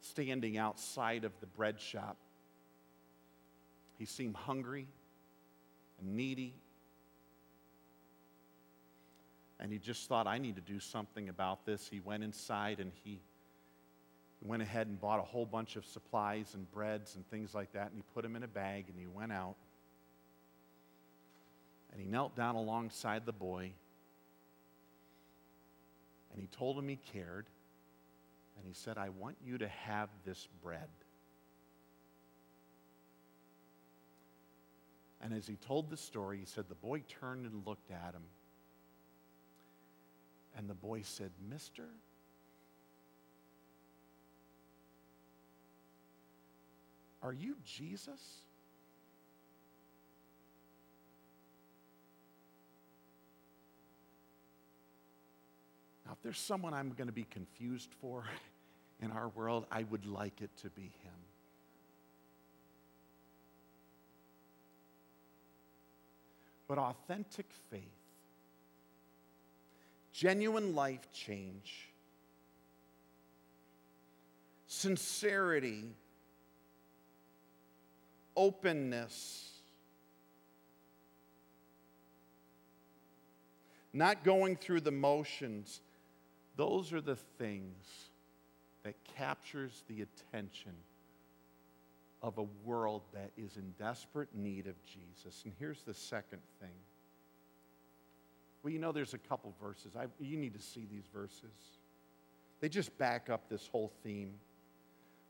[0.00, 2.16] standing outside of the bread shop.
[3.98, 4.86] He seemed hungry
[6.00, 6.54] and needy.
[9.58, 11.88] And he just thought, I need to do something about this.
[11.90, 13.20] He went inside and he
[14.42, 17.88] went ahead and bought a whole bunch of supplies and breads and things like that,
[17.88, 19.56] and he put them in a bag and he went out.
[21.92, 23.72] And he knelt down alongside the boy
[26.32, 27.46] and he told him he cared.
[28.58, 30.88] And he said, I want you to have this bread.
[35.22, 38.22] And as he told the story, he said the boy turned and looked at him.
[40.56, 41.84] And the boy said, Mister,
[47.26, 48.20] are you Jesus?
[56.04, 58.22] Now, if there's someone I'm going to be confused for
[59.02, 61.12] in our world, I would like it to be him.
[66.68, 67.82] But authentic faith,
[70.12, 71.88] genuine life change,
[74.68, 75.86] sincerity,
[78.36, 79.50] openness,
[83.92, 85.80] not going through the motions,
[86.56, 88.10] those are the things
[88.84, 90.72] that captures the attention
[92.22, 95.42] of a world that is in desperate need of Jesus.
[95.44, 96.70] And here's the second thing.
[98.62, 99.92] Well, you know, there's a couple verses.
[99.96, 101.78] I, you need to see these verses.
[102.60, 104.32] They just back up this whole theme.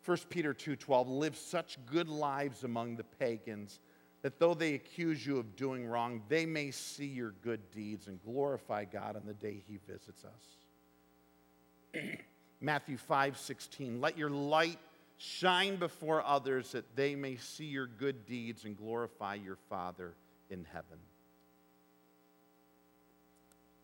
[0.06, 3.80] 1 Peter 2:12 live such good lives among the pagans
[4.22, 8.22] that though they accuse you of doing wrong, they may see your good deeds and
[8.22, 12.02] glorify God on the day he visits us.
[12.60, 14.78] Matthew 5:16 Let your light
[15.18, 20.14] shine before others that they may see your good deeds and glorify your Father
[20.50, 20.98] in heaven.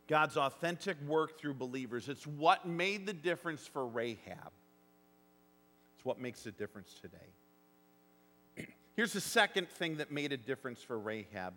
[0.07, 2.09] God's authentic work through believers.
[2.09, 4.53] It's what made the difference for Rahab.
[6.03, 8.67] It's what makes a difference today.
[8.97, 11.55] Here's the second thing that made a difference for Rahab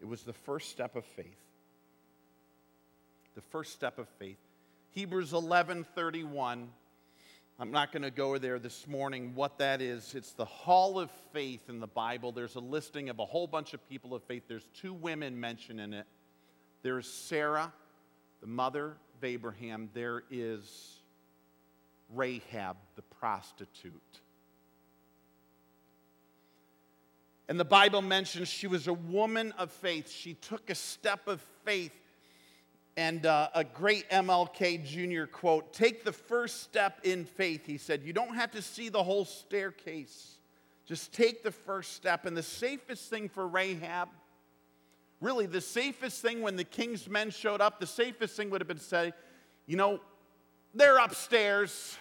[0.00, 1.36] it was the first step of faith.
[3.34, 4.38] The first step of faith.
[4.92, 6.70] Hebrews 11 31
[7.58, 10.14] I'm not going to go there this morning what that is.
[10.14, 12.32] It's the hall of faith in the Bible.
[12.32, 14.44] There's a listing of a whole bunch of people of faith.
[14.48, 16.06] There's two women mentioned in it.
[16.82, 17.70] There's Sarah,
[18.40, 19.90] the mother of Abraham.
[19.92, 21.02] There is
[22.14, 24.20] Rahab, the prostitute.
[27.48, 30.10] And the Bible mentions she was a woman of faith.
[30.10, 31.92] She took a step of faith
[32.96, 35.26] and uh, a great MLK Jr.
[35.26, 38.02] quote Take the first step in faith, he said.
[38.04, 40.38] You don't have to see the whole staircase,
[40.86, 42.24] just take the first step.
[42.24, 44.08] And the safest thing for Rahab,
[45.20, 48.68] really, the safest thing when the king's men showed up, the safest thing would have
[48.68, 49.12] been to say,
[49.66, 50.00] You know,
[50.74, 51.96] they're upstairs.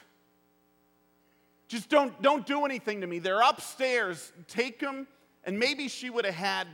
[1.74, 3.18] Just don't, don't do anything to me.
[3.18, 4.32] They're upstairs.
[4.48, 5.08] Take them.
[5.44, 6.68] And maybe she would have had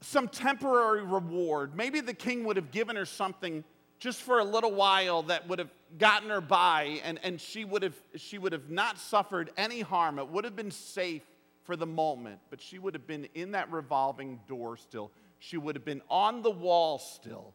[0.00, 1.76] some temporary reward.
[1.76, 3.62] Maybe the king would have given her something
[3.98, 5.68] just for a little while that would have
[5.98, 10.18] gotten her by and, and she, would have, she would have not suffered any harm.
[10.18, 11.22] It would have been safe
[11.64, 15.10] for the moment, but she would have been in that revolving door still.
[15.40, 17.52] She would have been on the wall still.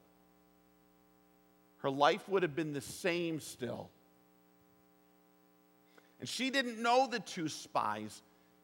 [1.80, 3.90] Her life would have been the same still.
[6.20, 8.22] And she didn't know the two spies.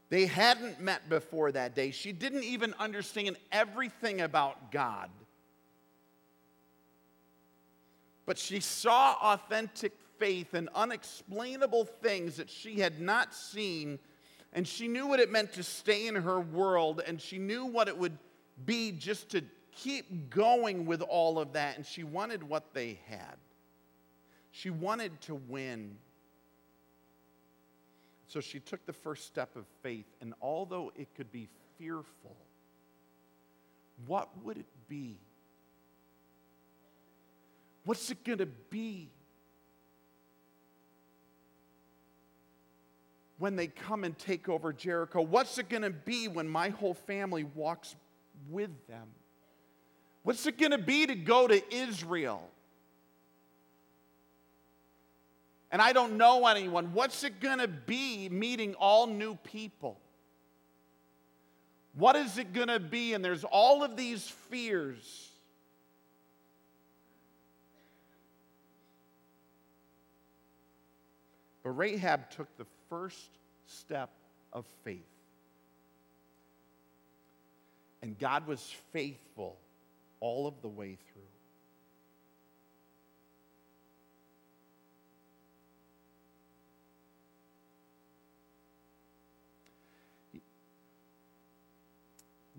[0.10, 1.92] They hadn't met before that day.
[1.92, 5.10] She didn't even understand everything about God.
[8.26, 14.00] But she saw authentic faith and unexplainable things that she had not seen.
[14.54, 17.02] And she knew what it meant to stay in her world.
[17.06, 18.18] And she knew what it would
[18.66, 21.78] be just to keep going with all of that.
[21.78, 23.38] And she wanted what they had.
[24.52, 25.98] She wanted to win.
[28.28, 32.36] So she took the first step of faith, and although it could be fearful,
[34.08, 35.18] what would it be?
[37.86, 39.10] What's it going to be
[43.38, 45.22] when they come and take over Jericho?
[45.22, 47.96] What's it going to be when my whole family walks
[48.50, 49.08] with them?
[50.24, 52.42] What's it going to be to go to Israel?
[55.76, 60.00] And I don't know anyone, what's it going to be meeting all new people?
[61.96, 63.14] What is it going to be?
[63.14, 65.32] And there's all of these fears.
[71.62, 73.28] But Rahab took the first
[73.68, 74.12] step
[74.54, 75.04] of faith.
[78.02, 79.58] And God was faithful
[80.22, 81.35] all of the way through.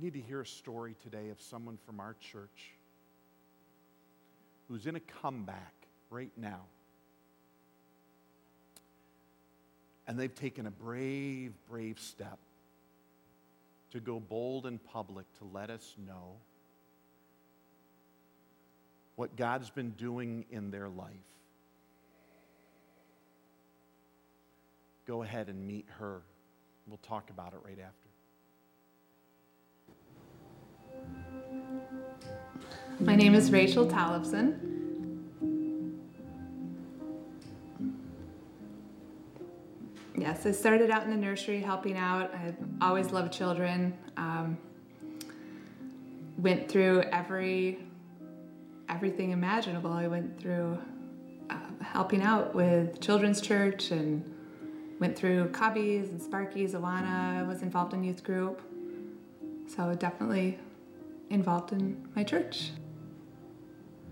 [0.03, 2.73] Need to hear a story today of someone from our church
[4.69, 5.75] who's in a comeback
[6.11, 6.61] right now.
[10.07, 12.39] And they've taken a brave, brave step.
[13.93, 16.37] to go bold in public to let us know
[19.15, 21.15] what God's been doing in their life.
[25.07, 26.21] Go ahead and meet her.
[26.87, 28.06] We'll talk about it right after.
[33.07, 34.59] My name is Rachel Tollefson.
[40.19, 42.35] Yes, I started out in the nursery helping out.
[42.35, 43.97] I always loved children.
[44.17, 44.59] Um,
[46.37, 47.79] went through every
[48.89, 49.93] everything imaginable.
[49.93, 50.77] I went through
[51.49, 54.25] uh, helping out with children's church and
[54.99, 57.39] went through Cubbies and Sparkies, Awana.
[57.39, 58.61] I was involved in youth group.
[59.69, 60.59] So definitely
[61.31, 62.73] involved in my church.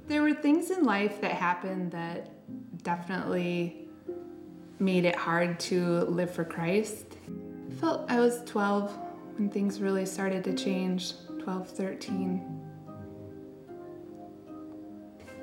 [0.06, 2.30] There were things in life that happened that
[2.82, 3.88] definitely
[4.78, 7.16] made it hard to live for Christ.
[7.70, 8.92] I felt I was 12
[9.36, 12.60] when things really started to change 12, 13.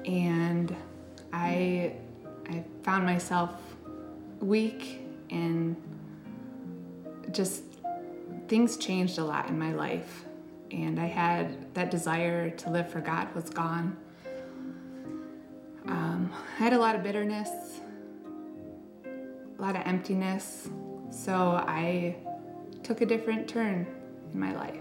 [0.05, 0.75] And
[1.33, 1.93] I,
[2.47, 3.51] I found myself
[4.39, 5.01] weak
[5.31, 5.75] and
[7.31, 7.63] just
[8.47, 10.25] things changed a lot in my life.
[10.69, 13.97] And I had that desire to live for God was gone.
[16.31, 17.49] I had a lot of bitterness,
[19.05, 20.69] a lot of emptiness,
[21.09, 22.15] so I
[22.83, 23.85] took a different turn
[24.33, 24.79] in my life.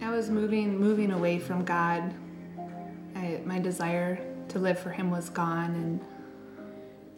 [0.00, 2.14] I was moving moving away from God.
[3.16, 6.00] I, my desire to live for Him was gone, and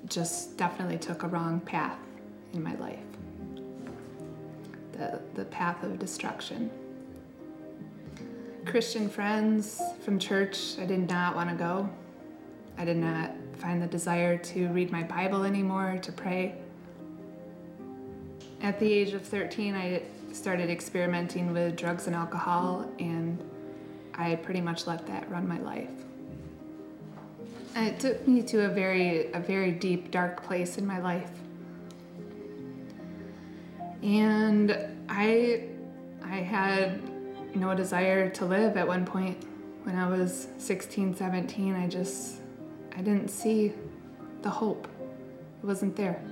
[0.08, 1.98] just definitely took a wrong path
[2.52, 2.98] in my life.
[4.92, 6.70] The the path of destruction.
[8.66, 11.88] Christian friends from church, I did not want to go.
[12.76, 16.56] I did not find the desire to read my Bible anymore, to pray.
[18.62, 20.02] At the age of 13, I
[20.32, 23.42] started experimenting with drugs and alcohol, and
[24.14, 25.88] I pretty much let that run my life.
[27.76, 31.30] And it took me to a very, a very deep, dark place in my life.
[34.02, 34.76] And
[35.08, 35.64] I,
[36.22, 37.00] I had
[37.56, 39.42] no desire to live at one point.
[39.84, 42.36] When I was 16, 17, I just,
[42.96, 43.72] I didn't see
[44.42, 44.88] the hope.
[45.62, 46.22] It wasn't there.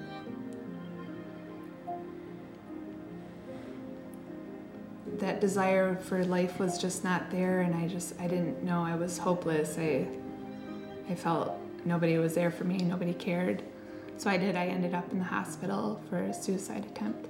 [5.18, 8.96] That desire for life was just not there, and I just, I didn't know I
[8.96, 9.78] was hopeless.
[9.78, 10.06] I,
[11.08, 13.62] I felt nobody was there for me, nobody cared.
[14.16, 17.28] So I did, I ended up in the hospital for a suicide attempt.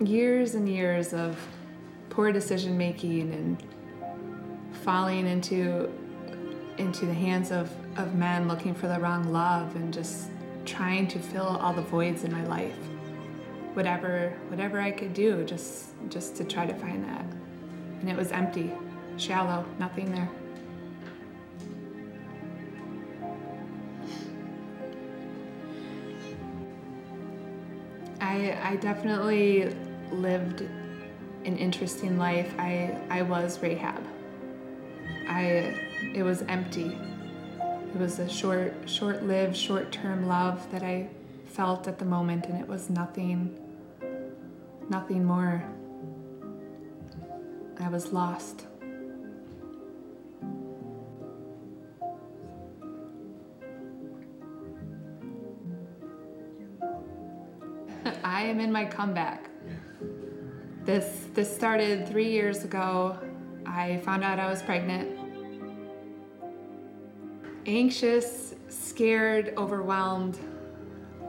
[0.00, 1.36] Years and years of
[2.10, 3.62] poor decision making and
[4.84, 5.90] falling into
[6.78, 10.28] into the hands of, of men looking for the wrong love and just
[10.64, 12.76] trying to fill all the voids in my life.
[13.74, 17.24] Whatever whatever i could do just just to try to find that.
[18.00, 18.72] And it was empty
[19.16, 20.28] shallow nothing there.
[28.20, 29.74] I, I definitely
[30.12, 30.62] lived
[31.44, 32.52] an interesting life.
[32.58, 34.04] I, I was Rahab.
[35.28, 35.74] I,
[36.14, 36.98] it was empty.
[37.60, 41.08] It was a short, short-lived, short-term love that I
[41.46, 43.58] felt at the moment, and it was nothing,
[44.88, 45.64] nothing more.
[47.80, 48.66] I was lost.
[58.24, 59.48] I am in my comeback.
[60.88, 63.18] This this started three years ago.
[63.66, 65.18] I found out I was pregnant.
[67.66, 70.38] Anxious, scared, overwhelmed.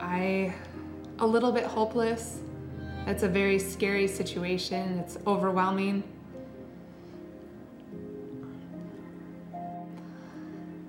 [0.00, 0.54] I
[1.18, 2.38] a little bit hopeless.
[3.04, 4.98] That's a very scary situation.
[5.00, 6.04] It's overwhelming.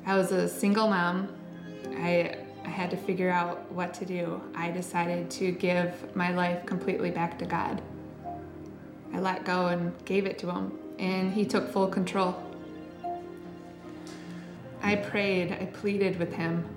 [0.06, 1.28] I was a single mom.
[1.98, 4.42] I I had to figure out what to do.
[4.56, 7.82] I decided to give my life completely back to God.
[9.22, 12.36] Let go and gave it to Him, and He took full control.
[14.82, 16.68] I prayed, I pleaded with Him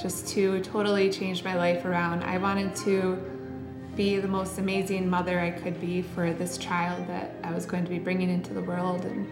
[0.00, 2.24] just to totally change my life around.
[2.24, 3.16] I wanted to
[3.94, 7.84] be the most amazing mother I could be for this child that I was going
[7.84, 9.04] to be bringing into the world.
[9.04, 9.28] And,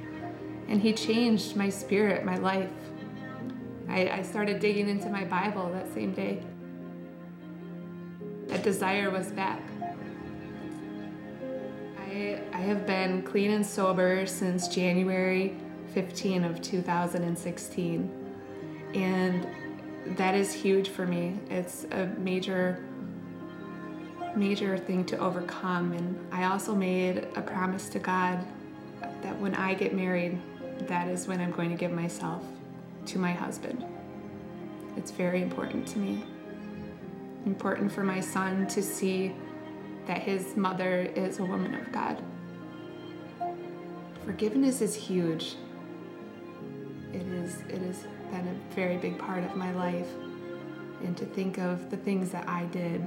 [0.69, 2.71] and He changed my spirit, my life.
[3.89, 6.43] I, I started digging into my Bible that same day.
[8.47, 9.63] That desire was back.
[12.19, 15.57] I, have been clean and sober since January
[15.95, 18.35] 15 of 2016.
[18.95, 19.47] And
[20.17, 21.39] that is huge for me.
[21.49, 22.83] It's a major
[24.37, 28.45] major thing to overcome and I also made a promise to God
[29.23, 30.39] that when I get married,
[30.83, 32.45] that is when I'm going to give myself
[33.07, 33.85] to my husband.
[34.97, 36.23] It's very important to me.
[37.47, 39.35] Important for my son to see
[40.09, 42.21] that his mother is a woman of God.
[44.25, 45.55] Forgiveness is huge.
[47.13, 50.09] It is it has been a very big part of my life.
[51.05, 53.07] And to think of the things that I did,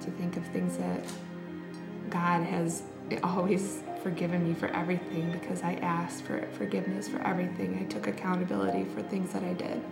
[0.00, 1.04] to think of things that
[2.10, 2.84] God has
[3.22, 7.78] always forgiven me for everything because I asked for forgiveness for everything.
[7.80, 9.82] I took accountability for things that I did.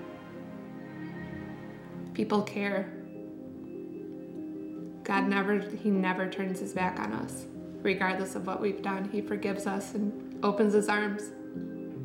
[2.15, 3.02] People care.
[5.05, 7.47] God never, He never turns His back on us.
[7.83, 11.31] Regardless of what we've done, He forgives us and opens His arms,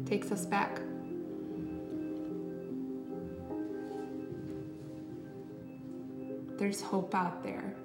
[0.05, 0.81] takes us back.
[6.57, 7.75] There's hope out there.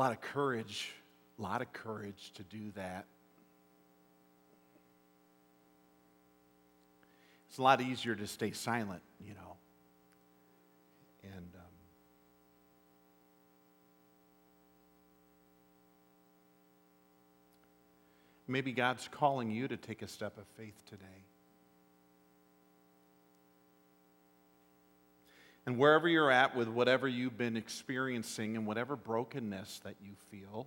[0.00, 0.94] A lot of courage,
[1.38, 3.04] a lot of courage to do that.
[7.50, 9.56] It's a lot easier to stay silent, you know.
[11.22, 11.72] And um,
[18.48, 21.04] maybe God's calling you to take a step of faith today.
[25.66, 30.66] And wherever you're at with whatever you've been experiencing and whatever brokenness that you feel,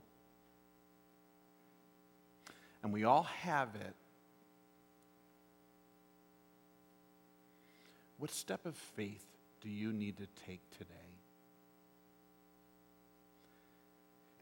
[2.84, 3.96] and we all have it,
[8.18, 9.26] what step of faith
[9.62, 10.90] do you need to take today?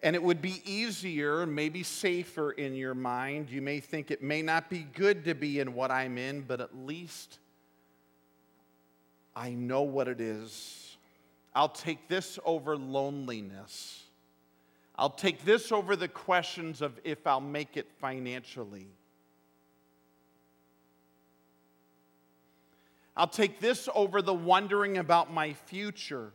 [0.03, 3.51] And it would be easier, maybe safer in your mind.
[3.51, 6.59] You may think it may not be good to be in what I'm in, but
[6.59, 7.37] at least
[9.35, 10.97] I know what it is.
[11.53, 14.03] I'll take this over loneliness.
[14.95, 18.87] I'll take this over the questions of if I'll make it financially.
[23.15, 26.31] I'll take this over the wondering about my future.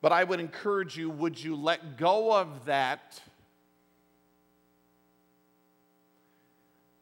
[0.00, 3.22] But I would encourage you would you let go of that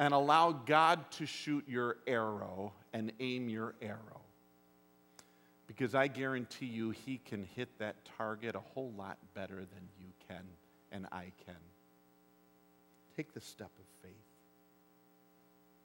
[0.03, 4.21] and allow God to shoot your arrow and aim your arrow.
[5.69, 10.09] Because I guarantee you, He can hit that target a whole lot better than you
[10.29, 10.43] can
[10.91, 11.55] and I can.
[13.17, 14.13] Take the step of faith,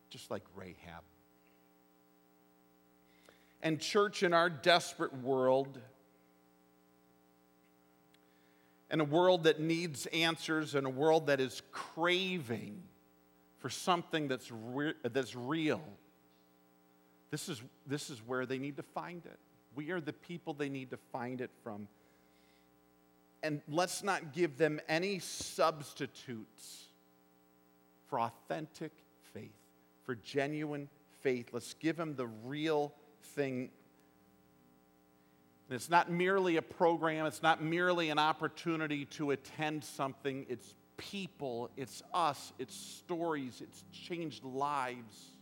[0.09, 1.03] just like Rahab.
[3.61, 5.77] And, church, in our desperate world,
[8.89, 12.81] in a world that needs answers, in a world that is craving
[13.67, 15.81] for something that's, re- that's real,
[17.31, 19.37] this is, this is where they need to find it.
[19.75, 21.89] We are the people they need to find it from.
[23.43, 26.85] And let's not give them any substitutes
[28.07, 28.93] for authentic
[29.33, 29.51] faith,
[30.05, 30.87] for genuine
[31.19, 31.47] faith.
[31.51, 32.93] Let's give them the real
[33.35, 33.69] thing.
[35.67, 40.73] And it's not merely a program, it's not merely an opportunity to attend something, it's
[40.97, 45.37] people, it's us, it's stories, it's changed lives.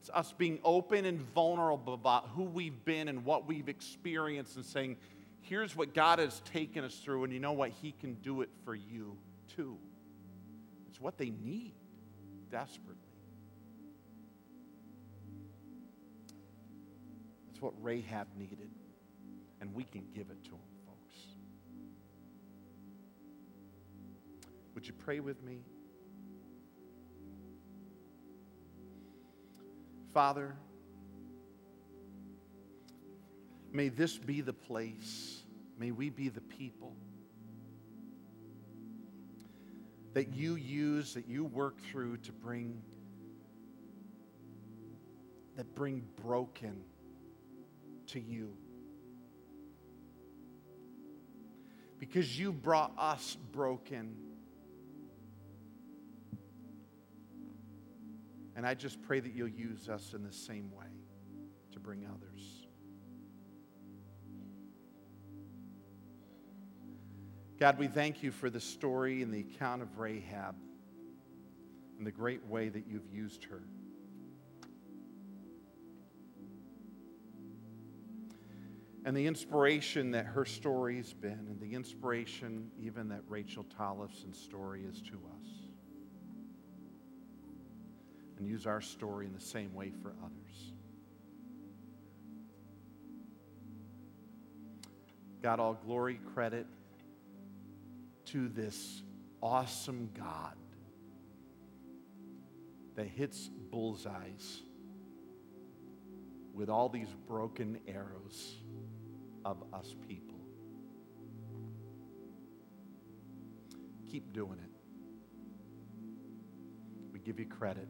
[0.00, 4.64] It's us being open and vulnerable about who we've been and what we've experienced and
[4.64, 4.96] saying,
[5.40, 7.70] here's what God has taken us through, and you know what?
[7.70, 9.16] He can do it for you
[9.56, 9.76] too.
[10.88, 11.74] It's what they need
[12.50, 12.94] desperately.
[17.50, 18.70] It's what Rahab needed,
[19.60, 20.60] and we can give it to them.
[24.86, 25.64] Would you pray with me?
[30.14, 30.54] Father,
[33.72, 35.42] may this be the place,
[35.76, 36.94] may we be the people
[40.14, 42.80] that you use, that you work through to bring,
[45.56, 46.84] that bring broken
[48.06, 48.56] to you.
[51.98, 54.14] Because you brought us broken
[58.56, 60.86] And I just pray that you'll use us in the same way
[61.72, 62.66] to bring others.
[67.60, 70.56] God, we thank you for the story and the account of Rahab
[71.98, 73.62] and the great way that you've used her.
[79.04, 84.82] And the inspiration that her story's been, and the inspiration even that Rachel Tollefson's story
[84.84, 85.55] is to us.
[88.38, 90.72] And use our story in the same way for others.
[95.42, 96.66] God, all glory, credit
[98.26, 99.02] to this
[99.42, 100.56] awesome God
[102.96, 104.62] that hits bullseyes
[106.52, 108.56] with all these broken arrows
[109.44, 110.38] of us people.
[114.10, 114.70] Keep doing it.
[117.12, 117.86] We give you credit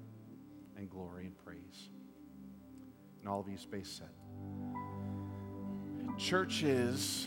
[0.77, 1.91] and glory and praise.
[3.21, 4.11] And all of you space said.
[6.19, 7.27] Churches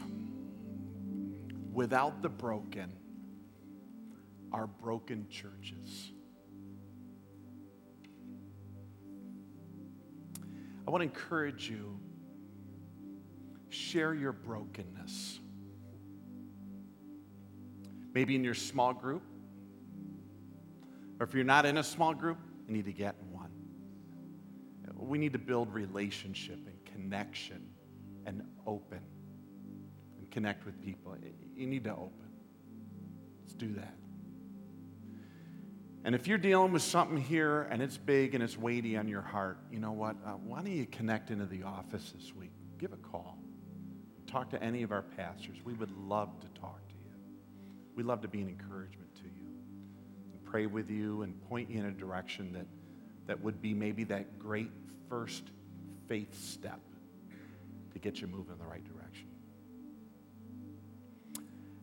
[1.74, 2.92] without the broken
[4.52, 6.12] are broken churches.
[10.88, 12.00] I want to encourage you
[13.70, 15.40] share your brokenness.
[18.14, 19.22] Maybe in your small group,
[21.20, 23.39] or if you're not in a small group, you need to get in one.
[25.10, 27.68] We need to build relationship and connection
[28.28, 29.02] and open
[30.20, 31.16] and connect with people.
[31.56, 32.30] You need to open.
[33.42, 33.96] Let's do that.
[36.04, 39.24] And if you're dealing with something here and it's big and it's weighty on your
[39.24, 40.16] heart, you know what?
[40.24, 42.52] Uh, why don't you connect into the office this week?
[42.78, 43.40] Give a call.
[44.28, 45.58] Talk to any of our pastors.
[45.66, 47.16] We would love to talk to you.
[47.96, 49.48] We'd love to be an encouragement to you
[50.34, 52.68] and pray with you and point you in a direction that,
[53.30, 54.72] that would be maybe that great
[55.08, 55.44] first
[56.08, 56.80] faith step
[57.94, 59.28] to get you moving in the right direction.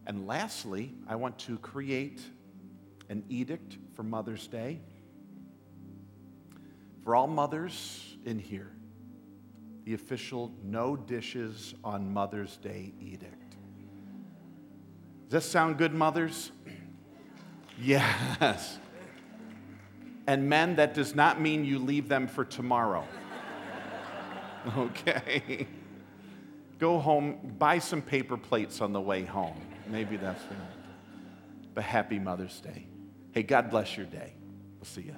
[0.09, 2.21] And lastly, I want to create
[3.09, 4.81] an edict for Mother's Day.
[7.05, 8.73] For all mothers in here,
[9.85, 13.55] the official no dishes on Mother's Day edict.
[15.29, 16.51] Does that sound good, mothers?
[17.79, 18.79] Yes.
[20.27, 23.07] And men, that does not mean you leave them for tomorrow.
[24.77, 25.69] Okay.
[26.81, 29.61] Go home, buy some paper plates on the way home.
[29.87, 30.57] Maybe that's the.
[31.73, 32.89] But happy Mother's Day.
[33.31, 34.35] Hey, God bless your day.
[34.77, 35.15] We'll see you.